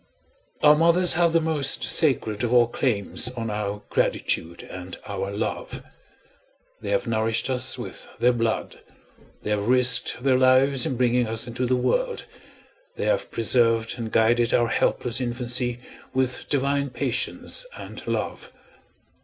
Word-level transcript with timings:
Our 0.63 0.75
mothers 0.75 1.13
have 1.13 1.31
the 1.31 1.39
most 1.39 1.83
sacred 1.83 2.43
of 2.43 2.51
all 2.51 2.67
claims 2.67 3.29
on 3.29 3.51
our 3.51 3.83
gratitude 3.91 4.63
and 4.63 4.97
our 5.05 5.29
love. 5.31 5.83
They 6.81 6.89
have 6.89 7.05
nourished 7.05 7.51
us 7.51 7.77
with 7.77 8.07
their 8.17 8.33
blood; 8.33 8.79
they 9.43 9.51
have 9.51 9.67
risked 9.67 10.23
their 10.23 10.39
lives 10.39 10.87
in 10.87 10.97
bringing 10.97 11.27
us 11.27 11.45
into 11.45 11.67
the 11.67 11.75
world; 11.75 12.25
they 12.95 13.05
have 13.05 13.29
preserved 13.29 13.99
and 13.99 14.11
guided 14.11 14.55
our 14.55 14.69
helpless 14.69 15.21
infancy 15.21 15.79
with 16.15 16.49
divine 16.49 16.89
patience 16.89 17.67
and 17.77 18.01
love. 18.07 18.51